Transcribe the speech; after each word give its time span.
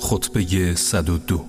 خطبه 0.00 0.74
دو. 1.26 1.44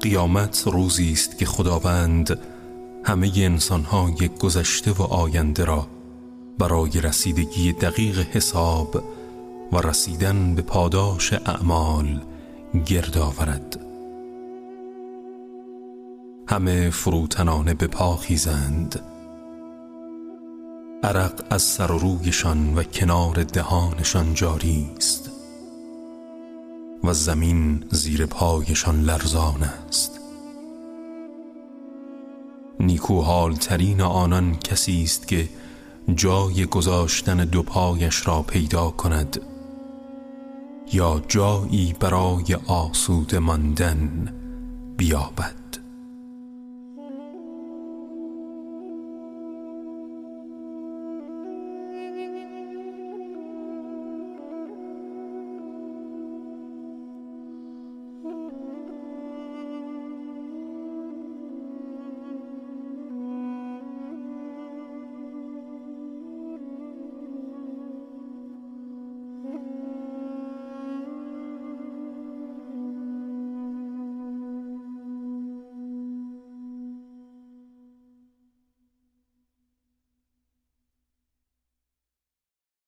قیامت 0.00 0.64
روزی 0.66 1.12
است 1.12 1.38
که 1.38 1.46
خداوند 1.46 2.38
همه 3.04 3.32
انسانهای 3.36 4.30
گذشته 4.40 4.92
و 4.92 5.02
آینده 5.02 5.64
را 5.64 5.86
برای 6.58 7.00
رسیدگی 7.00 7.72
دقیق 7.72 8.18
حساب 8.18 9.02
و 9.72 9.76
رسیدن 9.80 10.54
به 10.54 10.62
پاداش 10.62 11.32
اعمال 11.32 12.20
گرد 12.86 13.18
آورد. 13.18 13.80
همه 16.48 16.90
فروتنانه 16.90 17.74
به 17.74 17.86
پا 17.86 18.16
خیزند. 18.16 19.11
عرق 21.04 21.44
از 21.50 21.62
سر 21.62 21.92
و 21.92 21.98
رویشان 21.98 22.74
و 22.74 22.82
کنار 22.82 23.44
دهانشان 23.44 24.34
جاری 24.34 24.90
است 24.96 25.30
و 27.04 27.12
زمین 27.12 27.84
زیر 27.90 28.26
پایشان 28.26 29.00
لرزان 29.00 29.62
است. 29.62 30.20
نیکوحال 32.80 33.54
ترین 33.54 34.00
آنان 34.00 34.54
کسی 34.56 35.02
است 35.02 35.28
که 35.28 35.48
جای 36.14 36.66
گذاشتن 36.66 37.36
دو 37.36 37.62
پایش 37.62 38.26
را 38.26 38.42
پیدا 38.42 38.90
کند 38.90 39.40
یا 40.92 41.22
جایی 41.28 41.94
برای 42.00 42.54
آسوده 42.66 43.38
ماندن 43.38 44.34
بیابد. 44.96 45.61